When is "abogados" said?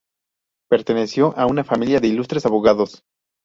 2.47-3.03